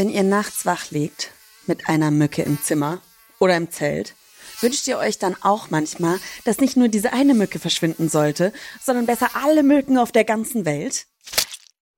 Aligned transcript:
wenn 0.00 0.08
ihr 0.08 0.22
nachts 0.22 0.64
wach 0.64 0.90
liegt 0.90 1.30
mit 1.66 1.90
einer 1.90 2.10
Mücke 2.10 2.40
im 2.40 2.58
Zimmer 2.62 3.02
oder 3.38 3.54
im 3.54 3.70
Zelt, 3.70 4.14
wünscht 4.62 4.88
ihr 4.88 4.96
euch 4.96 5.18
dann 5.18 5.36
auch 5.42 5.68
manchmal, 5.68 6.18
dass 6.46 6.58
nicht 6.58 6.74
nur 6.74 6.88
diese 6.88 7.12
eine 7.12 7.34
Mücke 7.34 7.58
verschwinden 7.58 8.08
sollte, 8.08 8.54
sondern 8.82 9.04
besser 9.04 9.28
alle 9.34 9.62
Mücken 9.62 9.98
auf 9.98 10.10
der 10.10 10.24
ganzen 10.24 10.64
Welt? 10.64 11.04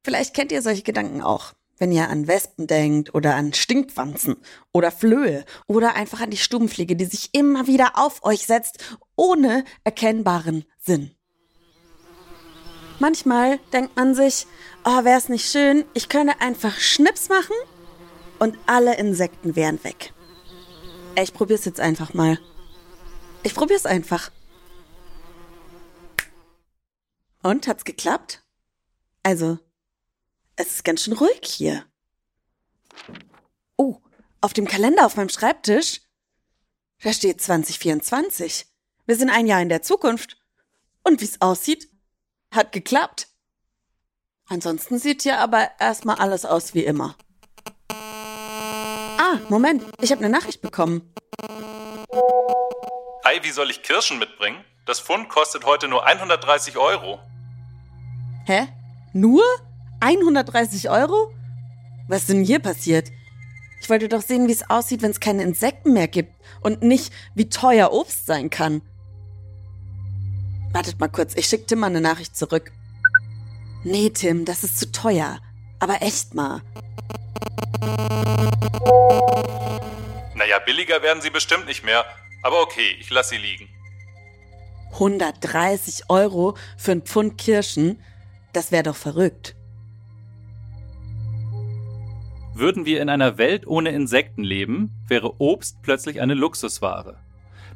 Vielleicht 0.03 0.35
kennt 0.35 0.51
ihr 0.51 0.63
solche 0.63 0.83
Gedanken 0.83 1.23
auch, 1.23 1.53
wenn 1.79 1.93
ihr 1.93 2.09
an 2.09 2.27
Wespen 2.27 2.67
denkt 2.67 3.15
oder 3.15 3.37
an 3.37 3.53
Stinkwanzen 3.53 4.35
oder 4.73 4.91
Flöhe 4.91 5.45
oder 5.69 5.95
einfach 5.95 6.23
an 6.23 6.31
die 6.31 6.39
Stubenfliege, 6.39 6.97
die 6.97 7.05
sich 7.05 7.29
immer 7.35 7.69
wieder 7.69 7.93
auf 7.95 8.25
euch 8.25 8.47
setzt, 8.47 8.83
ohne 9.15 9.65
erkennbaren 9.85 10.65
Sinn. 10.81 11.15
Manchmal 12.99 13.61
denkt 13.73 13.95
man 13.95 14.17
sich, 14.17 14.49
oh, 14.85 15.05
wäre 15.05 15.19
es 15.19 15.29
nicht 15.29 15.49
schön, 15.49 15.85
ich 15.95 16.09
könnte 16.09 16.41
einfach 16.41 16.81
Schnips 16.81 17.29
machen 17.29 17.55
und 18.39 18.59
alle 18.67 18.97
Insekten 18.97 19.57
wären 19.57 19.83
weg. 19.85 20.13
Ich 21.21 21.33
probier's 21.35 21.65
jetzt 21.65 21.81
einfach 21.81 22.15
mal. 22.15 22.39
Ich 23.43 23.55
probier's 23.55 23.87
einfach. 23.87 24.31
Und 27.43 27.67
hat's 27.67 27.85
geklappt? 27.85 28.43
Also, 29.23 29.59
es 30.57 30.69
ist 30.69 30.85
ganz 30.85 31.03
schön 31.03 31.15
ruhig 31.15 31.41
hier. 31.45 31.85
Oh, 33.77 33.99
auf 34.41 34.53
dem 34.53 34.67
Kalender 34.67 35.07
auf 35.07 35.17
meinem 35.17 35.29
Schreibtisch, 35.29 36.03
da 37.03 37.13
steht 37.13 37.41
2024. 37.41 38.67
Wir 39.07 39.17
sind 39.17 39.31
ein 39.31 39.47
Jahr 39.47 39.61
in 39.61 39.69
der 39.69 39.83
Zukunft. 39.83 40.37
Und 41.03 41.21
wie's 41.21 41.41
aussieht, 41.41 41.91
hat 42.53 42.71
geklappt. 42.71 43.29
Ansonsten 44.47 44.99
sieht 44.99 45.23
hier 45.23 45.39
aber 45.39 45.71
erstmal 45.81 46.17
alles 46.17 46.45
aus 46.45 46.75
wie 46.75 46.85
immer. 46.85 47.17
Ah, 49.23 49.39
Moment, 49.49 49.85
ich 50.01 50.11
habe 50.11 50.25
eine 50.25 50.37
Nachricht 50.37 50.63
bekommen. 50.63 51.01
Ei, 53.23 53.39
wie 53.43 53.53
soll 53.53 53.71
ich 53.71 53.85
Kirschen 53.85 54.19
mitbringen? 54.19 54.65
Das 54.85 54.99
Pfund 54.99 55.29
kostet 55.29 55.65
heute 55.65 55.87
nur 55.87 56.05
130 56.05 56.77
Euro. 56.77 57.21
Hä? 58.47 58.67
Nur? 59.13 59.45
130 60.01 60.91
Euro? 60.91 61.33
Was 62.09 62.23
ist 62.23 62.31
denn 62.31 62.43
hier 62.43 62.59
passiert? 62.59 63.13
Ich 63.81 63.89
wollte 63.89 64.09
doch 64.09 64.23
sehen, 64.23 64.49
wie 64.49 64.53
es 64.53 64.69
aussieht, 64.69 65.03
wenn 65.03 65.13
es 65.13 65.21
keine 65.21 65.45
Insekten 65.45 65.93
mehr 65.93 66.09
gibt 66.09 66.35
und 66.61 66.83
nicht, 66.83 67.13
wie 67.37 67.49
teuer 67.49 67.93
Obst 67.93 68.27
sein 68.27 68.51
kann. 68.51 68.83
Wartet 70.73 70.99
mal 70.99 71.07
kurz, 71.07 71.37
ich 71.37 71.47
schicke 71.47 71.67
Tim 71.67 71.79
mal 71.79 71.87
eine 71.87 72.01
Nachricht 72.01 72.37
zurück. 72.37 72.73
Nee, 73.85 74.11
Tim, 74.11 74.45
das 74.45 74.65
ist 74.65 74.81
zu 74.81 74.91
teuer. 74.91 75.39
Aber 75.79 76.03
echt 76.03 76.35
mal. 76.35 76.61
Naja, 80.35 80.59
billiger 80.65 81.03
werden 81.03 81.23
sie 81.23 81.31
bestimmt 81.31 81.67
nicht 81.67 81.85
mehr. 81.85 82.05
Aber 82.43 82.61
okay, 82.61 82.97
ich 82.99 83.11
lasse 83.11 83.31
sie 83.31 83.37
liegen. 83.37 83.69
130 84.93 86.11
Euro 86.11 86.57
für 86.77 86.93
ein 86.93 87.03
Pfund 87.03 87.39
Kirschen? 87.39 88.01
Das 88.53 88.73
wäre 88.73 88.83
doch 88.83 88.97
verrückt. 88.97 89.55
Würden 92.55 92.85
wir 92.85 93.01
in 93.01 93.09
einer 93.09 93.39
Welt 93.39 93.67
ohne 93.67 93.91
Insekten 93.91 94.45
leben, 94.45 94.93
wäre 95.09 95.41
Obst 95.41 95.81
plötzlich 95.83 96.21
eine 96.21 96.35
Luxusware. 96.35 97.17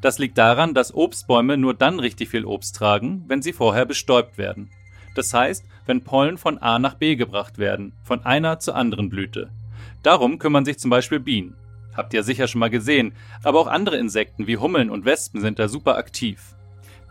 Das 0.03 0.19
liegt 0.19 0.37
daran, 0.37 0.75
dass 0.75 0.95
Obstbäume 0.95 1.57
nur 1.57 1.73
dann 1.73 1.99
richtig 1.99 2.29
viel 2.29 2.45
Obst 2.45 2.77
tragen, 2.77 3.25
wenn 3.27 3.41
sie 3.41 3.55
vorher 3.55 3.87
bestäubt 3.87 4.37
werden. 4.37 4.71
Das 5.15 5.33
heißt, 5.33 5.65
wenn 5.87 6.05
Pollen 6.05 6.37
von 6.37 6.59
A 6.59 6.79
nach 6.79 6.95
B 6.95 7.17
gebracht 7.17 7.57
werden, 7.57 7.95
von 8.05 8.27
einer 8.27 8.59
zur 8.61 8.77
anderen 8.77 9.09
Blüte. 9.09 9.49
Darum 10.07 10.39
kümmern 10.39 10.65
sich 10.65 10.79
zum 10.79 10.89
Beispiel 10.89 11.19
Bienen. 11.19 11.57
Habt 11.93 12.15
ihr 12.15 12.23
sicher 12.23 12.47
schon 12.47 12.61
mal 12.61 12.71
gesehen, 12.71 13.13
aber 13.43 13.59
auch 13.59 13.67
andere 13.67 13.97
Insekten 13.97 14.47
wie 14.47 14.57
Hummeln 14.57 14.89
und 14.89 15.05
Wespen 15.05 15.41
sind 15.41 15.59
da 15.59 15.67
super 15.67 15.97
aktiv. 15.97 16.55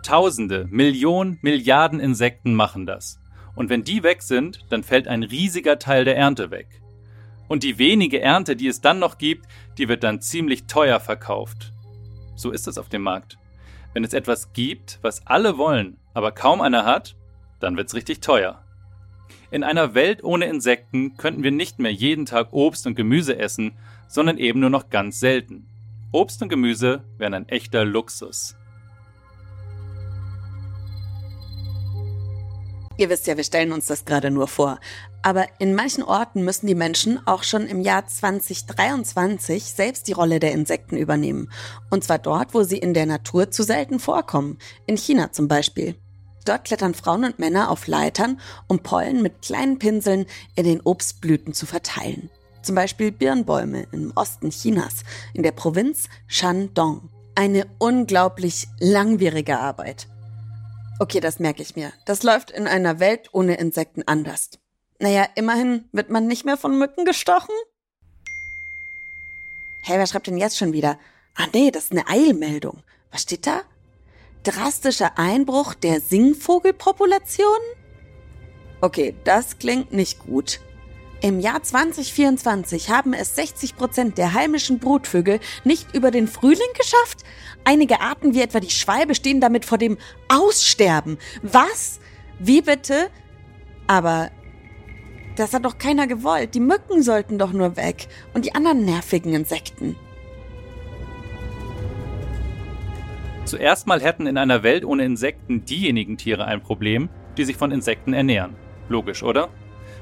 Tausende, 0.01 0.65
Millionen, 0.69 1.37
Milliarden 1.41 1.99
Insekten 1.99 2.53
machen 2.53 2.85
das. 2.85 3.19
Und 3.53 3.69
wenn 3.69 3.83
die 3.83 4.01
weg 4.03 4.21
sind, 4.21 4.61
dann 4.69 4.81
fällt 4.81 5.09
ein 5.09 5.23
riesiger 5.23 5.77
Teil 5.77 6.05
der 6.05 6.15
Ernte 6.15 6.51
weg. 6.51 6.69
Und 7.49 7.63
die 7.63 7.79
wenige 7.79 8.21
Ernte, 8.21 8.55
die 8.55 8.67
es 8.67 8.79
dann 8.79 8.99
noch 8.99 9.17
gibt, 9.17 9.45
die 9.77 9.89
wird 9.89 10.05
dann 10.05 10.21
ziemlich 10.21 10.65
teuer 10.65 11.01
verkauft. 11.01 11.73
So 12.37 12.49
ist 12.51 12.65
es 12.65 12.77
auf 12.77 12.87
dem 12.87 13.01
Markt. 13.01 13.37
Wenn 13.93 14.05
es 14.05 14.13
etwas 14.13 14.53
gibt, 14.53 14.99
was 15.01 15.27
alle 15.27 15.57
wollen, 15.57 15.97
aber 16.13 16.31
kaum 16.31 16.61
einer 16.61 16.85
hat, 16.85 17.17
dann 17.59 17.75
wird's 17.75 17.93
richtig 17.93 18.21
teuer. 18.21 18.64
In 19.55 19.63
einer 19.63 19.93
Welt 19.93 20.21
ohne 20.21 20.47
Insekten 20.47 21.15
könnten 21.15 21.41
wir 21.41 21.51
nicht 21.51 21.79
mehr 21.79 21.93
jeden 21.93 22.25
Tag 22.25 22.51
Obst 22.51 22.85
und 22.87 22.95
Gemüse 22.95 23.39
essen, 23.39 23.71
sondern 24.09 24.37
eben 24.37 24.59
nur 24.59 24.69
noch 24.69 24.89
ganz 24.89 25.21
selten. 25.21 25.65
Obst 26.11 26.41
und 26.41 26.49
Gemüse 26.49 27.05
wären 27.17 27.33
ein 27.33 27.47
echter 27.47 27.85
Luxus. 27.85 28.57
Ihr 32.97 33.09
wisst 33.09 33.27
ja, 33.27 33.37
wir 33.37 33.45
stellen 33.45 33.71
uns 33.71 33.85
das 33.85 34.03
gerade 34.03 34.29
nur 34.29 34.49
vor. 34.49 34.77
Aber 35.21 35.47
in 35.59 35.73
manchen 35.73 36.03
Orten 36.03 36.43
müssen 36.43 36.67
die 36.67 36.75
Menschen 36.75 37.25
auch 37.25 37.43
schon 37.43 37.65
im 37.65 37.79
Jahr 37.79 38.05
2023 38.05 39.63
selbst 39.63 40.09
die 40.09 40.13
Rolle 40.13 40.41
der 40.41 40.51
Insekten 40.51 40.97
übernehmen. 40.97 41.49
Und 41.89 42.03
zwar 42.03 42.19
dort, 42.19 42.53
wo 42.53 42.63
sie 42.63 42.77
in 42.77 42.93
der 42.93 43.05
Natur 43.05 43.51
zu 43.51 43.63
selten 43.63 43.99
vorkommen. 43.99 44.59
In 44.85 44.97
China 44.97 45.31
zum 45.31 45.47
Beispiel. 45.47 45.95
Dort 46.45 46.65
klettern 46.65 46.93
Frauen 46.93 47.25
und 47.25 47.39
Männer 47.39 47.71
auf 47.71 47.87
Leitern, 47.87 48.39
um 48.67 48.79
Pollen 48.79 49.21
mit 49.23 49.41
kleinen 49.41 49.79
Pinseln 49.79 50.27
in 50.55 50.63
den 50.63 50.79
Obstblüten 50.81 51.53
zu 51.53 51.65
verteilen. 51.65 52.29
Zum 52.61 52.75
Beispiel 52.75 53.11
Birnbäume 53.11 53.87
im 53.91 54.11
Osten 54.15 54.51
Chinas, 54.51 55.03
in 55.33 55.43
der 55.43 55.51
Provinz 55.51 56.07
Shandong. 56.27 57.09
Eine 57.35 57.67
unglaublich 57.79 58.67
langwierige 58.79 59.59
Arbeit. 59.59 60.07
Okay, 60.99 61.19
das 61.19 61.39
merke 61.39 61.61
ich 61.61 61.75
mir. 61.75 61.91
Das 62.05 62.23
läuft 62.23 62.51
in 62.51 62.67
einer 62.67 62.99
Welt 62.99 63.29
ohne 63.33 63.55
Insekten 63.55 64.03
anders. 64.05 64.51
Naja, 64.99 65.27
immerhin 65.35 65.85
wird 65.91 66.09
man 66.09 66.27
nicht 66.27 66.45
mehr 66.45 66.57
von 66.57 66.77
Mücken 66.77 67.03
gestochen. 67.03 67.53
Hey, 69.81 69.99
wer 69.99 70.07
schreibt 70.07 70.27
denn 70.27 70.37
jetzt 70.37 70.57
schon 70.57 70.73
wieder? 70.73 70.97
Ah 71.35 71.47
nee, 71.53 71.69
das 71.69 71.85
ist 71.85 71.91
eine 71.91 72.07
Eilmeldung. 72.07 72.81
Was 73.11 73.23
steht 73.23 73.45
da? 73.45 73.61
Drastischer 74.45 75.17
Einbruch 75.17 75.73
der 75.73 75.99
Singvogelpopulation? 75.99 77.47
Okay, 78.79 79.15
das 79.23 79.57
klingt 79.57 79.91
nicht 79.91 80.19
gut. 80.19 80.59
Im 81.19 81.39
Jahr 81.39 81.63
2024 81.63 82.91
haben 82.91 83.13
es 83.13 83.33
60 83.35 83.75
Prozent 83.75 84.19
der 84.19 84.35
heimischen 84.35 84.77
Brutvögel 84.77 85.39
nicht 85.63 85.95
über 85.95 86.11
den 86.11 86.27
Frühling 86.27 86.59
geschafft. 86.77 87.23
Einige 87.63 88.01
Arten 88.01 88.35
wie 88.35 88.41
etwa 88.41 88.59
die 88.59 88.69
Schwalbe 88.69 89.15
stehen 89.15 89.41
damit 89.41 89.65
vor 89.65 89.79
dem 89.79 89.97
Aussterben. 90.27 91.17
Was? 91.41 91.99
Wie 92.37 92.61
bitte? 92.61 93.09
Aber 93.87 94.29
das 95.37 95.53
hat 95.53 95.65
doch 95.65 95.79
keiner 95.79 96.05
gewollt. 96.05 96.53
Die 96.53 96.59
Mücken 96.59 97.01
sollten 97.01 97.39
doch 97.39 97.51
nur 97.51 97.77
weg 97.77 98.07
und 98.35 98.45
die 98.45 98.53
anderen 98.53 98.85
nervigen 98.85 99.33
Insekten. 99.33 99.95
Zuerst 103.55 103.87
mal 103.87 104.01
hätten 104.01 104.27
in 104.27 104.37
einer 104.37 104.63
Welt 104.63 104.83
ohne 104.83 105.05
Insekten 105.05 105.63
diejenigen 105.63 106.17
Tiere 106.17 106.43
ein 106.43 106.61
Problem, 106.61 107.07
die 107.37 107.45
sich 107.45 107.55
von 107.55 107.71
Insekten 107.71 108.11
ernähren. 108.11 108.57
Logisch, 108.89 109.23
oder? 109.23 109.47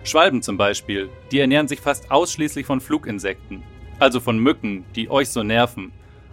Schwalben 0.04 0.42
zum 0.42 0.58
Beispiel, 0.58 1.12
die 1.32 1.38
ernähren 1.38 1.68
sich 1.68 1.80
fast 1.80 2.10
ausschließlich 2.10 2.66
von 2.66 2.82
Fluginsekten, 2.82 3.62
also 4.00 4.20
von 4.20 4.40
Mücken, 4.40 4.86
die 4.96 5.08
euch 5.08 5.30
so 5.30 5.44
nerven. 5.44 5.92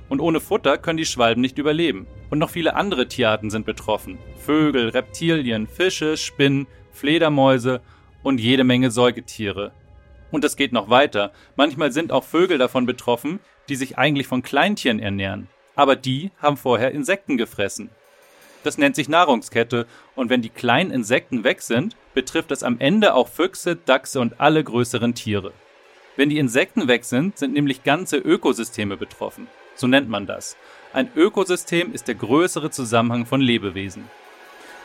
Und 0.09 0.21
ohne 0.21 0.41
Futter 0.41 0.79
können 0.79 0.97
die 0.97 1.05
Schwalben 1.05 1.43
nicht 1.43 1.59
überleben. 1.59 2.07
Und 2.31 2.39
noch 2.39 2.49
viele 2.49 2.75
andere 2.75 3.07
Tierarten 3.07 3.51
sind 3.51 3.67
betroffen. 3.67 4.17
Vögel, 4.39 4.89
Reptilien, 4.89 5.67
Fische, 5.67 6.17
Spinnen, 6.17 6.69
Fledermäuse 6.91 7.83
und 8.23 8.41
jede 8.41 8.65
Menge 8.65 8.91
Säugetiere. 8.91 9.73
Und 10.31 10.43
es 10.43 10.57
geht 10.57 10.73
noch 10.73 10.89
weiter. 10.89 11.33
Manchmal 11.55 11.93
sind 11.93 12.13
auch 12.13 12.25
Vögel 12.25 12.57
davon 12.57 12.87
betroffen, 12.87 13.41
die 13.69 13.77
sich 13.77 13.99
eigentlich 13.99 14.27
von 14.27 14.41
Kleintieren 14.41 15.01
ernähren. 15.01 15.49
Aber 15.81 15.97
die 15.97 16.31
haben 16.43 16.59
vorher 16.59 16.91
Insekten 16.91 17.38
gefressen. 17.38 17.88
Das 18.65 18.77
nennt 18.77 18.94
sich 18.97 19.09
Nahrungskette 19.09 19.87
und 20.15 20.29
wenn 20.29 20.43
die 20.43 20.50
kleinen 20.50 20.91
Insekten 20.91 21.43
weg 21.43 21.62
sind, 21.62 21.97
betrifft 22.12 22.50
das 22.50 22.62
am 22.62 22.79
Ende 22.81 23.15
auch 23.15 23.29
Füchse, 23.29 23.77
Dachse 23.77 24.21
und 24.21 24.38
alle 24.41 24.62
größeren 24.62 25.15
Tiere. 25.15 25.55
Wenn 26.17 26.29
die 26.29 26.37
Insekten 26.37 26.87
weg 26.87 27.06
sind, 27.06 27.38
sind 27.38 27.55
nämlich 27.55 27.82
ganze 27.82 28.19
Ökosysteme 28.19 28.99
betroffen. 28.99 29.47
So 29.75 29.87
nennt 29.87 30.11
man 30.11 30.27
das. 30.27 30.55
Ein 30.93 31.09
Ökosystem 31.17 31.94
ist 31.94 32.09
der 32.09 32.17
größere 32.17 32.71
Zusammenhang 32.71 33.25
von 33.25 33.41
Lebewesen. 33.41 34.05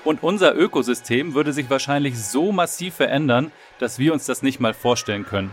Und 0.06 0.24
unser 0.24 0.56
Ökosystem 0.56 1.34
würde 1.34 1.52
sich 1.52 1.70
wahrscheinlich 1.70 2.18
so 2.18 2.54
massiv 2.54 2.96
verändern, 2.96 3.52
dass 3.80 4.00
wir 4.00 4.14
uns 4.14 4.28
das 4.28 4.44
nicht 4.44 4.62
mal 4.62 4.74
vorstellen 4.74 5.26
können. 5.26 5.52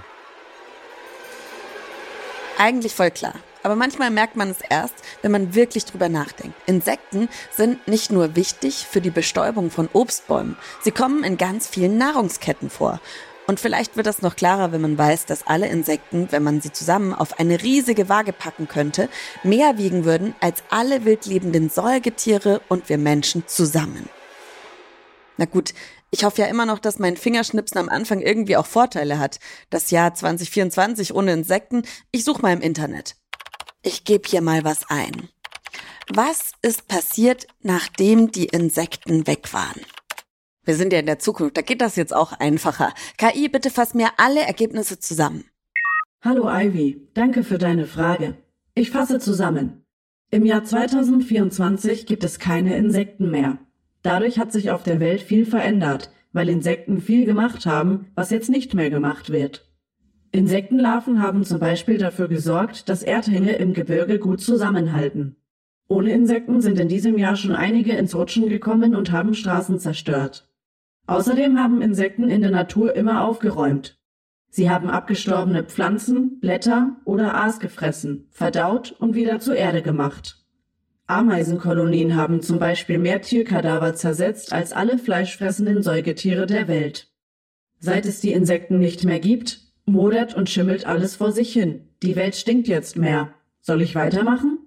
Eigentlich 2.58 2.94
voll 2.94 3.10
klar. 3.10 3.34
Aber 3.62 3.76
manchmal 3.76 4.10
merkt 4.10 4.36
man 4.36 4.50
es 4.50 4.60
erst, 4.68 4.94
wenn 5.22 5.32
man 5.32 5.54
wirklich 5.54 5.84
drüber 5.84 6.08
nachdenkt. 6.08 6.56
Insekten 6.66 7.28
sind 7.54 7.86
nicht 7.86 8.10
nur 8.10 8.36
wichtig 8.36 8.86
für 8.90 9.00
die 9.00 9.10
Bestäubung 9.10 9.70
von 9.70 9.88
Obstbäumen, 9.92 10.56
sie 10.80 10.90
kommen 10.90 11.24
in 11.24 11.38
ganz 11.38 11.66
vielen 11.66 11.98
Nahrungsketten 11.98 12.70
vor. 12.70 13.00
Und 13.46 13.58
vielleicht 13.58 13.96
wird 13.96 14.06
das 14.06 14.22
noch 14.22 14.36
klarer, 14.36 14.72
wenn 14.72 14.80
man 14.80 14.96
weiß, 14.96 15.26
dass 15.26 15.46
alle 15.46 15.66
Insekten, 15.68 16.28
wenn 16.30 16.44
man 16.44 16.60
sie 16.60 16.72
zusammen 16.72 17.12
auf 17.12 17.40
eine 17.40 17.60
riesige 17.62 18.08
Waage 18.08 18.32
packen 18.32 18.68
könnte, 18.68 19.08
mehr 19.42 19.78
wiegen 19.78 20.04
würden 20.04 20.34
als 20.40 20.62
alle 20.70 21.04
wildlebenden 21.04 21.68
Säugetiere 21.68 22.60
und 22.68 22.88
wir 22.88 22.98
Menschen 22.98 23.46
zusammen. 23.48 24.08
Na 25.38 25.46
gut, 25.46 25.74
ich 26.10 26.24
hoffe 26.24 26.42
ja 26.42 26.46
immer 26.46 26.66
noch, 26.66 26.78
dass 26.78 26.98
mein 26.98 27.16
Fingerschnipsen 27.16 27.78
am 27.78 27.88
Anfang 27.88 28.20
irgendwie 28.20 28.56
auch 28.56 28.66
Vorteile 28.66 29.18
hat. 29.18 29.38
Das 29.70 29.90
Jahr 29.90 30.14
2024 30.14 31.14
ohne 31.14 31.32
Insekten, 31.32 31.82
ich 32.12 32.24
suche 32.24 32.42
mal 32.42 32.52
im 32.52 32.60
Internet. 32.60 33.16
Ich 33.84 34.04
gebe 34.04 34.28
hier 34.28 34.42
mal 34.42 34.62
was 34.62 34.88
ein. 34.88 35.28
Was 36.08 36.52
ist 36.62 36.86
passiert, 36.86 37.48
nachdem 37.62 38.30
die 38.30 38.44
Insekten 38.44 39.26
weg 39.26 39.52
waren? 39.52 39.80
Wir 40.64 40.76
sind 40.76 40.92
ja 40.92 41.00
in 41.00 41.06
der 41.06 41.18
Zukunft, 41.18 41.56
da 41.56 41.62
geht 41.62 41.80
das 41.80 41.96
jetzt 41.96 42.14
auch 42.14 42.32
einfacher. 42.32 42.94
KI, 43.18 43.48
bitte 43.48 43.70
fass 43.70 43.94
mir 43.94 44.10
alle 44.18 44.42
Ergebnisse 44.42 45.00
zusammen. 45.00 45.46
Hallo 46.20 46.48
Ivy, 46.48 47.08
danke 47.14 47.42
für 47.42 47.58
deine 47.58 47.86
Frage. 47.86 48.36
Ich 48.74 48.92
fasse 48.92 49.18
zusammen. 49.18 49.84
Im 50.30 50.46
Jahr 50.46 50.62
2024 50.62 52.06
gibt 52.06 52.22
es 52.22 52.38
keine 52.38 52.76
Insekten 52.76 53.32
mehr. 53.32 53.58
Dadurch 54.02 54.38
hat 54.38 54.52
sich 54.52 54.70
auf 54.70 54.84
der 54.84 55.00
Welt 55.00 55.22
viel 55.22 55.44
verändert, 55.44 56.12
weil 56.32 56.48
Insekten 56.48 57.00
viel 57.00 57.24
gemacht 57.24 57.66
haben, 57.66 58.12
was 58.14 58.30
jetzt 58.30 58.48
nicht 58.48 58.74
mehr 58.74 58.90
gemacht 58.90 59.30
wird. 59.30 59.71
Insektenlarven 60.32 61.22
haben 61.22 61.44
zum 61.44 61.60
Beispiel 61.60 61.98
dafür 61.98 62.26
gesorgt, 62.26 62.88
dass 62.88 63.02
Erdhänge 63.02 63.52
im 63.52 63.74
Gebirge 63.74 64.18
gut 64.18 64.40
zusammenhalten. 64.40 65.36
Ohne 65.88 66.12
Insekten 66.12 66.62
sind 66.62 66.78
in 66.78 66.88
diesem 66.88 67.18
Jahr 67.18 67.36
schon 67.36 67.54
einige 67.54 67.92
ins 67.92 68.14
Rutschen 68.14 68.48
gekommen 68.48 68.96
und 68.96 69.12
haben 69.12 69.34
Straßen 69.34 69.78
zerstört. 69.78 70.48
Außerdem 71.06 71.58
haben 71.58 71.82
Insekten 71.82 72.30
in 72.30 72.40
der 72.40 72.50
Natur 72.50 72.96
immer 72.96 73.26
aufgeräumt. 73.26 73.98
Sie 74.48 74.70
haben 74.70 74.88
abgestorbene 74.88 75.64
Pflanzen, 75.64 76.40
Blätter 76.40 76.96
oder 77.04 77.34
Aas 77.34 77.60
gefressen, 77.60 78.28
verdaut 78.30 78.92
und 78.92 79.14
wieder 79.14 79.38
zur 79.38 79.56
Erde 79.56 79.82
gemacht. 79.82 80.38
Ameisenkolonien 81.06 82.16
haben 82.16 82.40
zum 82.40 82.58
Beispiel 82.58 82.98
mehr 82.98 83.20
Tierkadaver 83.20 83.94
zersetzt 83.94 84.54
als 84.54 84.72
alle 84.72 84.96
fleischfressenden 84.96 85.82
Säugetiere 85.82 86.46
der 86.46 86.68
Welt. 86.68 87.12
Seit 87.80 88.06
es 88.06 88.20
die 88.20 88.32
Insekten 88.32 88.78
nicht 88.78 89.04
mehr 89.04 89.20
gibt, 89.20 89.61
modert 89.86 90.34
und 90.34 90.50
schimmelt 90.50 90.86
alles 90.86 91.16
vor 91.16 91.32
sich 91.32 91.52
hin. 91.52 91.88
Die 92.02 92.16
Welt 92.16 92.36
stinkt 92.36 92.68
jetzt 92.68 92.96
mehr. 92.96 93.34
Soll 93.60 93.82
ich 93.82 93.94
weitermachen? 93.94 94.58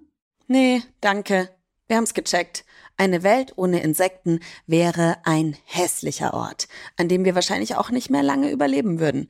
Nee, 0.46 0.82
danke. 1.00 1.50
Wir 1.86 1.96
haben's 1.96 2.14
gecheckt. 2.14 2.64
Eine 2.96 3.22
Welt 3.22 3.52
ohne 3.56 3.82
Insekten 3.82 4.40
wäre 4.66 5.18
ein 5.24 5.56
hässlicher 5.64 6.32
Ort, 6.32 6.66
an 6.96 7.08
dem 7.08 7.24
wir 7.24 7.34
wahrscheinlich 7.34 7.76
auch 7.76 7.90
nicht 7.90 8.10
mehr 8.10 8.22
lange 8.22 8.50
überleben 8.50 9.00
würden. 9.00 9.28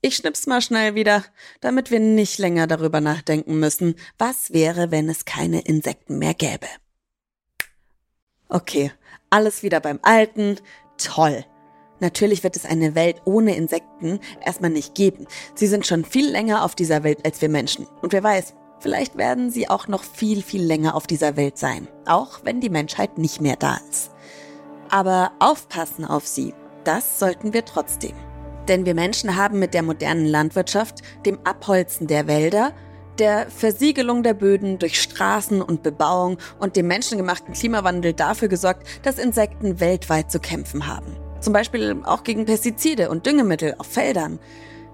Ich 0.00 0.16
schnips 0.16 0.46
mal 0.46 0.62
schnell 0.62 0.94
wieder, 0.94 1.24
damit 1.60 1.90
wir 1.90 2.00
nicht 2.00 2.38
länger 2.38 2.66
darüber 2.66 3.00
nachdenken 3.00 3.58
müssen, 3.58 3.96
was 4.18 4.52
wäre, 4.52 4.90
wenn 4.90 5.08
es 5.08 5.24
keine 5.24 5.60
Insekten 5.60 6.18
mehr 6.18 6.34
gäbe. 6.34 6.68
Okay, 8.48 8.92
alles 9.30 9.62
wieder 9.62 9.80
beim 9.80 9.98
Alten. 10.02 10.58
Toll. 10.96 11.44
Natürlich 12.00 12.44
wird 12.44 12.56
es 12.56 12.64
eine 12.64 12.94
Welt 12.94 13.22
ohne 13.24 13.56
Insekten 13.56 14.20
erstmal 14.44 14.70
nicht 14.70 14.94
geben. 14.94 15.26
Sie 15.54 15.66
sind 15.66 15.86
schon 15.86 16.04
viel 16.04 16.30
länger 16.30 16.64
auf 16.64 16.74
dieser 16.74 17.04
Welt 17.04 17.24
als 17.24 17.40
wir 17.40 17.48
Menschen. 17.48 17.86
Und 18.02 18.12
wer 18.12 18.22
weiß, 18.22 18.54
vielleicht 18.80 19.16
werden 19.16 19.50
sie 19.50 19.68
auch 19.68 19.88
noch 19.88 20.04
viel, 20.04 20.42
viel 20.42 20.62
länger 20.62 20.94
auf 20.94 21.06
dieser 21.06 21.36
Welt 21.36 21.58
sein. 21.58 21.88
Auch 22.06 22.40
wenn 22.44 22.60
die 22.60 22.70
Menschheit 22.70 23.18
nicht 23.18 23.40
mehr 23.40 23.56
da 23.56 23.78
ist. 23.90 24.10
Aber 24.90 25.32
aufpassen 25.38 26.04
auf 26.04 26.26
sie, 26.26 26.54
das 26.84 27.18
sollten 27.18 27.52
wir 27.52 27.64
trotzdem. 27.64 28.14
Denn 28.68 28.84
wir 28.84 28.94
Menschen 28.94 29.36
haben 29.36 29.58
mit 29.58 29.74
der 29.74 29.82
modernen 29.82 30.26
Landwirtschaft, 30.26 31.00
dem 31.24 31.38
Abholzen 31.44 32.06
der 32.06 32.26
Wälder, 32.26 32.72
der 33.18 33.48
Versiegelung 33.48 34.22
der 34.22 34.34
Böden 34.34 34.78
durch 34.78 35.00
Straßen 35.00 35.62
und 35.62 35.82
Bebauung 35.82 36.38
und 36.58 36.76
dem 36.76 36.86
menschengemachten 36.86 37.54
Klimawandel 37.54 38.12
dafür 38.12 38.48
gesorgt, 38.48 38.86
dass 39.02 39.18
Insekten 39.18 39.80
weltweit 39.80 40.30
zu 40.30 40.38
kämpfen 40.38 40.86
haben. 40.86 41.16
Zum 41.40 41.52
Beispiel 41.52 42.02
auch 42.04 42.24
gegen 42.24 42.44
Pestizide 42.44 43.10
und 43.10 43.26
Düngemittel 43.26 43.74
auf 43.78 43.86
Feldern. 43.86 44.38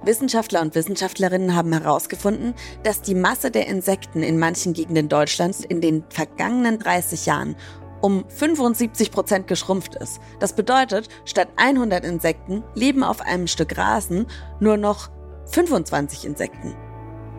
Wissenschaftler 0.04 0.60
und 0.62 0.74
Wissenschaftlerinnen 0.74 1.54
haben 1.54 1.72
herausgefunden, 1.72 2.54
dass 2.82 3.02
die 3.02 3.14
Masse 3.14 3.50
der 3.50 3.68
Insekten 3.68 4.22
in 4.22 4.38
manchen 4.38 4.72
Gegenden 4.72 5.08
Deutschlands 5.08 5.64
in 5.64 5.80
den 5.80 6.04
vergangenen 6.08 6.78
30 6.78 7.26
Jahren 7.26 7.56
um 8.00 8.24
75 8.28 9.12
Prozent 9.12 9.46
geschrumpft 9.46 9.94
ist. 9.94 10.20
Das 10.40 10.54
bedeutet, 10.54 11.08
statt 11.24 11.48
100 11.56 12.04
Insekten 12.04 12.64
leben 12.74 13.04
auf 13.04 13.20
einem 13.20 13.46
Stück 13.46 13.78
Rasen 13.78 14.26
nur 14.58 14.76
noch 14.76 15.08
25 15.52 16.24
Insekten. 16.24 16.74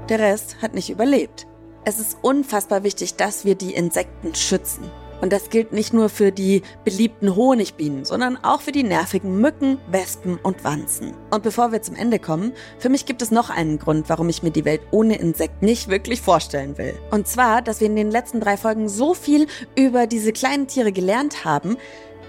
Der 0.09 0.19
Rest 0.19 0.61
hat 0.61 0.73
nicht 0.73 0.89
überlebt. 0.89 1.47
Es 1.85 1.99
ist 1.99 2.17
unfassbar 2.21 2.83
wichtig, 2.83 3.15
dass 3.15 3.43
wir 3.43 3.55
die 3.55 3.73
Insekten 3.73 4.33
schützen. 4.35 4.89
Und 5.23 5.31
das 5.31 5.49
gilt 5.49 5.71
nicht 5.71 5.93
nur 5.93 6.09
für 6.09 6.33
die 6.33 6.63
beliebten 6.83 7.33
Honigbienen, 7.37 8.03
sondern 8.03 8.35
auch 8.43 8.59
für 8.59 8.73
die 8.73 8.83
nervigen 8.83 9.39
Mücken, 9.39 9.77
Wespen 9.87 10.37
und 10.43 10.65
Wanzen. 10.65 11.13
Und 11.31 11.43
bevor 11.43 11.71
wir 11.71 11.81
zum 11.81 11.95
Ende 11.95 12.19
kommen, 12.19 12.51
für 12.77 12.89
mich 12.89 13.05
gibt 13.05 13.21
es 13.21 13.31
noch 13.31 13.49
einen 13.49 13.79
Grund, 13.79 14.09
warum 14.09 14.27
ich 14.27 14.43
mir 14.43 14.51
die 14.51 14.65
Welt 14.65 14.81
ohne 14.91 15.15
Insekten 15.15 15.63
nicht 15.63 15.87
wirklich 15.87 16.19
vorstellen 16.19 16.77
will. 16.77 16.93
Und 17.09 17.25
zwar, 17.25 17.61
dass 17.61 17.79
wir 17.79 17.87
in 17.87 17.95
den 17.95 18.11
letzten 18.11 18.41
drei 18.41 18.57
Folgen 18.57 18.89
so 18.89 19.13
viel 19.13 19.47
über 19.77 20.07
diese 20.07 20.33
kleinen 20.33 20.67
Tiere 20.67 20.91
gelernt 20.91 21.45
haben, 21.45 21.77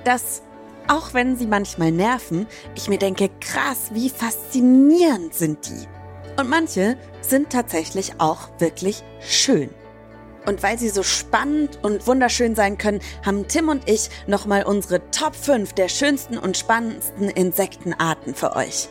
dass 0.05 0.43
auch 0.87 1.15
wenn 1.15 1.37
sie 1.37 1.49
manchmal 1.49 1.91
nerven, 1.91 2.47
ich 2.77 2.89
mir 2.89 2.99
denke, 2.99 3.29
krass, 3.41 3.91
wie 3.91 4.09
faszinierend 4.09 5.35
sind 5.35 5.69
die. 5.69 5.89
Und 6.41 6.49
manche 6.49 6.97
sind 7.23 7.51
tatsächlich 7.51 8.13
auch 8.19 8.51
wirklich 8.61 9.03
schön. 9.19 9.71
Und 10.47 10.63
weil 10.63 10.79
sie 10.79 10.91
so 10.91 11.03
spannend 11.03 11.79
und 11.83 12.07
wunderschön 12.07 12.55
sein 12.55 12.77
können, 12.77 13.01
haben 13.25 13.49
Tim 13.49 13.69
und 13.69 13.89
ich 13.89 14.11
nochmal 14.27 14.65
unsere 14.65 15.11
Top 15.11 15.35
5 15.35 15.73
der 15.73 15.89
schönsten 15.89 16.37
und 16.37 16.57
spannendsten 16.57 17.31
Insektenarten 17.31 18.35
für 18.35 18.55
euch. 18.55 18.89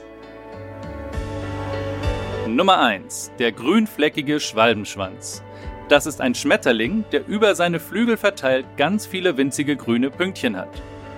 Nummer 2.47 2.79
1. 2.79 3.31
Der 3.39 3.51
grünfleckige 3.51 4.39
Schwalbenschwanz. 4.39 5.43
Das 5.89 6.05
ist 6.05 6.21
ein 6.21 6.33
Schmetterling, 6.33 7.05
der 7.11 7.27
über 7.27 7.55
seine 7.55 7.79
Flügel 7.79 8.17
verteilt 8.17 8.65
ganz 8.77 9.05
viele 9.05 9.37
winzige 9.37 9.75
grüne 9.75 10.09
Pünktchen 10.09 10.57
hat. 10.57 10.69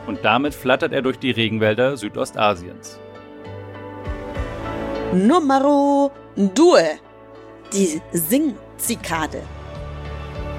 Und 0.07 0.23
damit 0.23 0.53
flattert 0.53 0.91
er 0.91 1.01
durch 1.01 1.17
die 1.17 1.31
Regenwälder 1.31 1.97
Südostasiens. 1.97 2.99
Numero 5.13 6.11
2. 6.35 6.99
Die 7.73 8.01
Singzikade. 8.11 9.41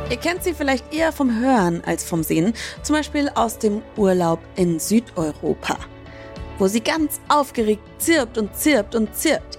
Ihr 0.08 0.18
kennt 0.18 0.44
sie 0.44 0.54
vielleicht 0.54 0.94
eher 0.94 1.10
vom 1.10 1.40
Hören 1.40 1.82
als 1.84 2.04
vom 2.04 2.22
Sehen, 2.22 2.54
zum 2.82 2.94
Beispiel 2.94 3.28
aus 3.34 3.58
dem 3.58 3.82
Urlaub 3.96 4.38
in 4.54 4.78
Südeuropa, 4.78 5.78
wo 6.58 6.68
sie 6.68 6.80
ganz 6.80 7.20
aufgeregt 7.26 7.82
zirpt 7.98 8.38
und 8.38 8.54
zirpt 8.54 8.94
und 8.94 9.16
zirpt. 9.16 9.58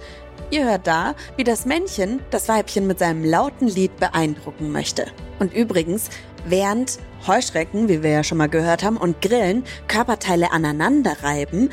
Ihr 0.50 0.64
hört 0.64 0.86
da, 0.86 1.14
wie 1.36 1.44
das 1.44 1.66
Männchen 1.66 2.20
das 2.30 2.48
Weibchen 2.48 2.86
mit 2.86 2.98
seinem 2.98 3.24
lauten 3.24 3.68
Lied 3.68 3.94
beeindrucken 3.98 4.72
möchte. 4.72 5.08
Und 5.38 5.52
übrigens, 5.52 6.08
während 6.46 6.98
Heuschrecken, 7.26 7.90
wie 7.90 8.02
wir 8.02 8.10
ja 8.10 8.24
schon 8.24 8.38
mal 8.38 8.48
gehört 8.48 8.82
haben, 8.82 8.96
und 8.96 9.20
Grillen 9.20 9.64
Körperteile 9.86 10.50
aneinander 10.50 11.14
reiben, 11.22 11.68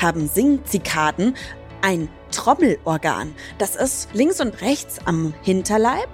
haben 0.00 0.28
Singzikaden 0.28 1.34
ein 1.82 2.08
Trommelorgan. 2.30 3.34
Das 3.58 3.74
ist 3.74 4.08
links 4.12 4.40
und 4.40 4.60
rechts 4.60 4.98
am 5.04 5.34
Hinterleib 5.42 6.08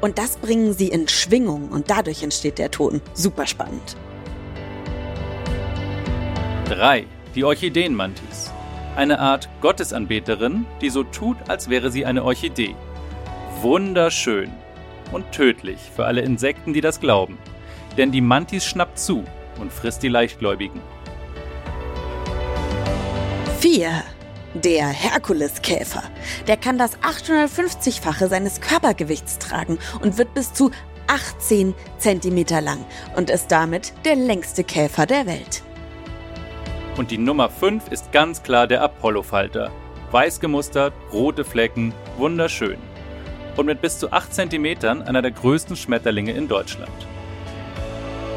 und 0.00 0.18
das 0.18 0.36
bringen 0.36 0.72
sie 0.72 0.88
in 0.88 1.08
Schwingung 1.08 1.68
und 1.68 1.90
dadurch 1.90 2.22
entsteht 2.22 2.58
der 2.58 2.70
Ton. 2.70 3.00
Super 3.14 3.46
spannend. 3.46 3.96
3. 6.68 7.06
Die 7.34 7.44
Orchideenmantis. 7.44 8.50
Eine 8.96 9.18
Art 9.18 9.48
Gottesanbeterin, 9.60 10.66
die 10.80 10.90
so 10.90 11.04
tut, 11.04 11.36
als 11.48 11.68
wäre 11.68 11.90
sie 11.90 12.06
eine 12.06 12.24
Orchidee. 12.24 12.74
Wunderschön 13.60 14.50
und 15.12 15.30
tödlich 15.32 15.78
für 15.94 16.06
alle 16.06 16.22
Insekten, 16.22 16.72
die 16.72 16.80
das 16.80 17.00
glauben. 17.00 17.38
Denn 17.96 18.10
die 18.10 18.20
Mantis 18.20 18.64
schnappt 18.64 18.98
zu. 18.98 19.24
und 19.58 19.72
frisst 19.72 20.02
die 20.02 20.08
Leichtgläubigen. 20.08 20.80
4. 23.60 24.04
Der 24.62 24.88
Herkuleskäfer. 24.88 26.02
Der 26.46 26.56
kann 26.56 26.78
das 26.78 26.96
850-fache 27.00 28.28
seines 28.28 28.62
Körpergewichts 28.62 29.38
tragen 29.38 29.78
und 30.00 30.16
wird 30.16 30.32
bis 30.32 30.54
zu 30.54 30.70
18 31.08 31.74
Zentimeter 31.98 32.62
lang 32.62 32.78
und 33.16 33.28
ist 33.28 33.48
damit 33.48 33.92
der 34.06 34.16
längste 34.16 34.64
Käfer 34.64 35.04
der 35.04 35.26
Welt. 35.26 35.62
Und 36.96 37.10
die 37.10 37.18
Nummer 37.18 37.50
5 37.50 37.88
ist 37.92 38.12
ganz 38.12 38.42
klar 38.42 38.66
der 38.66 38.80
Apollo-Falter. 38.80 39.70
Weiß 40.10 40.40
gemustert, 40.40 40.94
rote 41.12 41.44
Flecken, 41.44 41.92
wunderschön. 42.16 42.78
Und 43.56 43.66
mit 43.66 43.82
bis 43.82 43.98
zu 43.98 44.10
8 44.10 44.32
Zentimetern 44.32 45.02
einer 45.02 45.20
der 45.20 45.32
größten 45.32 45.76
Schmetterlinge 45.76 46.32
in 46.32 46.48
Deutschland. 46.48 46.90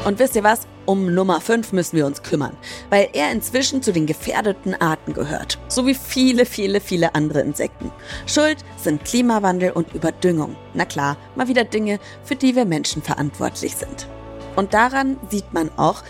Und 0.04 0.18
wisst 0.18 0.36
ihr 0.36 0.44
was? 0.44 0.66
Um 0.86 1.14
Nummer 1.14 1.40
5 1.40 1.72
müssen 1.72 1.96
wir 1.96 2.06
uns 2.06 2.22
kümmern, 2.22 2.56
weil 2.88 3.08
er 3.12 3.30
inzwischen 3.30 3.82
zu 3.82 3.92
den 3.92 4.06
gefährdeten 4.06 4.74
Arten 4.74 5.12
gehört, 5.12 5.58
so 5.68 5.86
wie 5.86 5.94
viele, 5.94 6.46
viele, 6.46 6.80
viele 6.80 7.14
andere 7.14 7.40
Insekten. 7.40 7.92
Schuld 8.26 8.58
sind 8.76 9.04
Klimawandel 9.04 9.72
und 9.72 9.94
Überdüngung. 9.94 10.56
Na 10.74 10.84
klar, 10.84 11.16
mal 11.36 11.48
wieder 11.48 11.64
Dinge, 11.64 12.00
für 12.24 12.36
die 12.36 12.56
wir 12.56 12.64
Menschen 12.64 13.02
verantwortlich 13.02 13.76
sind. 13.76 14.08
Und 14.56 14.74
daran 14.74 15.16
sieht 15.30 15.52
man 15.52 15.70
auch, 15.76 16.02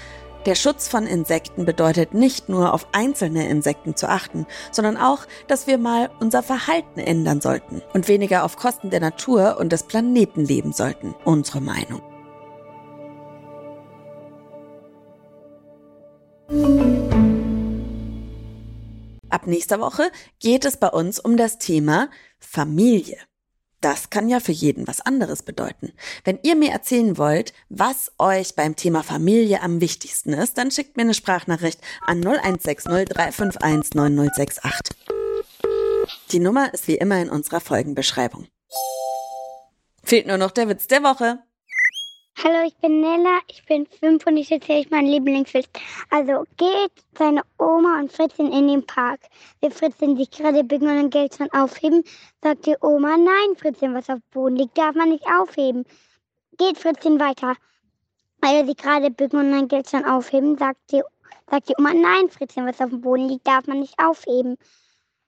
der 0.46 0.54
Schutz 0.54 0.88
von 0.88 1.06
Insekten 1.06 1.66
bedeutet 1.66 2.14
nicht 2.14 2.48
nur 2.48 2.72
auf 2.72 2.86
einzelne 2.92 3.46
Insekten 3.48 3.94
zu 3.94 4.08
achten, 4.08 4.46
sondern 4.70 4.96
auch, 4.96 5.26
dass 5.48 5.66
wir 5.66 5.76
mal 5.76 6.08
unser 6.18 6.42
Verhalten 6.42 6.98
ändern 6.98 7.42
sollten 7.42 7.82
und 7.92 8.08
weniger 8.08 8.44
auf 8.44 8.56
Kosten 8.56 8.88
der 8.88 9.00
Natur 9.00 9.58
und 9.60 9.70
des 9.70 9.82
Planeten 9.82 10.42
leben 10.42 10.72
sollten. 10.72 11.14
Unsere 11.24 11.60
Meinung. 11.60 12.00
Ab 19.30 19.46
nächster 19.46 19.80
Woche 19.80 20.10
geht 20.40 20.64
es 20.64 20.76
bei 20.76 20.88
uns 20.88 21.20
um 21.20 21.37
das 21.37 21.58
Thema 21.58 22.10
Familie. 22.38 23.16
Das 23.80 24.10
kann 24.10 24.28
ja 24.28 24.40
für 24.40 24.52
jeden 24.52 24.87
was 24.87 25.00
anderes 25.00 25.42
bedeuten. 25.42 25.92
Wenn 26.25 26.38
ihr 26.42 26.54
mir 26.54 26.70
erzählen 26.70 27.16
wollt, 27.16 27.54
was 27.70 28.12
euch 28.18 28.54
beim 28.54 28.76
Thema 28.76 29.02
Familie 29.02 29.62
am 29.62 29.80
wichtigsten 29.80 30.34
ist, 30.34 30.58
dann 30.58 30.70
schickt 30.70 30.96
mir 30.96 31.04
eine 31.04 31.14
Sprachnachricht 31.14 31.80
an 32.06 32.18
0160 32.18 33.08
351 33.08 33.94
9068. 33.94 34.96
Die 36.32 36.40
Nummer 36.40 36.75
ist 36.75 36.88
wie 36.88 36.96
immer 36.96 37.22
in 37.22 37.30
unserer 37.30 37.60
Folgenbeschreibung. 37.60 38.49
Fehlt 40.04 40.26
nur 40.26 40.38
noch 40.38 40.50
der 40.50 40.68
Witz 40.68 40.87
der 40.87 41.02
Woche. 41.02 41.38
Hallo, 42.38 42.66
ich 42.66 42.76
bin 42.76 43.02
Nella, 43.02 43.40
ich 43.49 43.66
bin 43.66 43.87
fünf 43.87 44.26
und 44.26 44.38
ich 44.38 44.50
erzähle 44.50 44.80
euch 44.80 44.90
meinen 44.90 45.08
Lieblingswitz. 45.08 45.68
Also 46.08 46.44
geht 46.56 46.92
seine 47.18 47.42
Oma 47.58 47.99
und 47.99 48.10
Fritzchen 48.10 48.50
in 48.50 48.66
den 48.66 48.87
Park. 48.87 49.20
Wir 49.60 49.70
Fritzchen 49.70 50.16
sich 50.16 50.30
gerade 50.30 50.64
bücken 50.64 50.88
und 50.88 50.96
ein 50.96 51.10
Geldschein 51.10 51.52
aufheben, 51.52 52.02
sagt 52.42 52.64
die 52.64 52.76
Oma, 52.80 53.18
nein 53.18 53.56
Fritzchen, 53.58 53.94
was 53.94 54.08
auf 54.08 54.20
dem 54.20 54.30
Boden 54.30 54.56
liegt, 54.56 54.78
darf 54.78 54.94
man 54.94 55.10
nicht 55.10 55.26
aufheben. 55.26 55.84
Geht 56.56 56.78
Fritzchen 56.78 57.20
weiter. 57.20 57.56
Weil 58.40 58.56
er 58.56 58.66
sich 58.66 58.76
gerade 58.78 59.10
bücken 59.10 59.40
und 59.40 59.52
ein 59.52 59.68
Geldschein 59.68 60.06
aufheben, 60.06 60.56
sagt 60.56 60.80
die, 60.92 61.02
sagt 61.50 61.68
die 61.68 61.75
Oma, 61.78 61.92
nein 61.92 62.30
Fritzchen, 62.30 62.66
was 62.66 62.80
auf 62.80 62.88
dem 62.88 63.02
Boden 63.02 63.28
liegt, 63.28 63.46
darf 63.46 63.66
man 63.66 63.80
nicht 63.80 63.99
aufheben. 63.99 64.56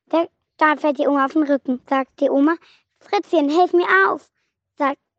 Da, 0.08 0.26
da 0.56 0.76
fällt 0.76 0.98
die 0.98 1.06
Oma 1.06 1.26
auf 1.26 1.34
den 1.34 1.42
Rücken, 1.42 1.82
sagt 1.90 2.20
die 2.20 2.30
Oma, 2.30 2.54
Fritzchen, 3.00 3.50
hilf 3.50 3.74
mir 3.74 3.88
auf. 4.08 4.31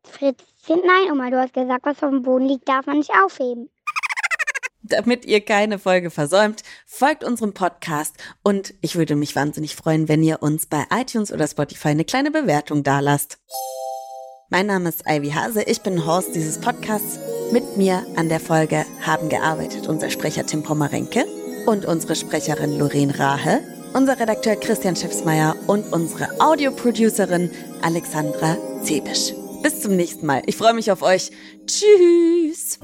Fritzchen, 0.04 0.80
nein, 0.84 1.12
Oma, 1.12 1.30
du 1.30 1.40
hast 1.40 1.54
gesagt, 1.54 1.84
was 1.84 2.02
auf 2.02 2.10
dem 2.10 2.22
Boden 2.22 2.46
liegt, 2.46 2.68
darf 2.68 2.86
man 2.86 2.98
nicht 2.98 3.10
aufheben. 3.24 3.68
Damit 4.86 5.24
ihr 5.24 5.40
keine 5.40 5.78
Folge 5.78 6.10
versäumt, 6.10 6.62
folgt 6.86 7.24
unserem 7.24 7.54
Podcast 7.54 8.16
und 8.42 8.74
ich 8.82 8.96
würde 8.96 9.16
mich 9.16 9.34
wahnsinnig 9.34 9.76
freuen, 9.76 10.08
wenn 10.08 10.22
ihr 10.22 10.42
uns 10.42 10.66
bei 10.66 10.84
iTunes 10.90 11.32
oder 11.32 11.48
Spotify 11.48 11.88
eine 11.88 12.04
kleine 12.04 12.30
Bewertung 12.30 12.82
dalasst. 12.82 13.38
Mein 14.50 14.66
Name 14.66 14.90
ist 14.90 15.04
Ivy 15.08 15.30
Hase, 15.30 15.62
ich 15.62 15.80
bin 15.80 16.06
Host 16.06 16.34
dieses 16.34 16.60
Podcasts. 16.60 17.18
Mit 17.50 17.78
mir 17.78 18.06
an 18.16 18.28
der 18.28 18.40
Folge 18.40 18.84
haben 19.00 19.30
gearbeitet 19.30 19.88
unser 19.88 20.10
Sprecher 20.10 20.44
Tim 20.44 20.62
Pommerenke 20.62 21.24
und 21.66 21.86
unsere 21.86 22.14
Sprecherin 22.14 22.78
Lorraine 22.78 23.18
Rahe, 23.18 23.62
unser 23.94 24.20
Redakteur 24.20 24.56
Christian 24.56 24.96
Schiffsmeier 24.96 25.56
und 25.66 25.90
unsere 25.92 26.28
Audioproducerin 26.40 27.50
Alexandra 27.80 28.58
Zebisch. 28.82 29.32
Bis 29.64 29.80
zum 29.80 29.96
nächsten 29.96 30.26
Mal. 30.26 30.42
Ich 30.44 30.58
freue 30.58 30.74
mich 30.74 30.92
auf 30.92 31.00
euch. 31.00 31.30
Tschüss. 31.66 32.78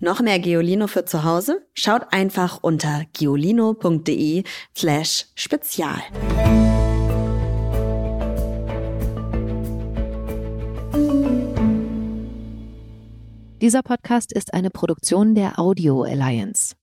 Noch 0.00 0.20
mehr 0.20 0.38
Geolino 0.38 0.86
für 0.86 1.04
zu 1.04 1.22
Hause? 1.24 1.66
Schaut 1.74 2.14
einfach 2.14 2.60
unter 2.62 3.02
geolino.de 3.12 4.44
slash 4.74 5.26
spezial. 5.34 6.00
Dieser 13.60 13.82
Podcast 13.82 14.32
ist 14.32 14.54
eine 14.54 14.70
Produktion 14.70 15.34
der 15.34 15.58
Audio 15.58 16.04
Alliance. 16.04 16.74